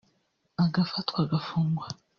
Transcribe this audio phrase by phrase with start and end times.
[0.63, 1.87] agafatwa agafungwa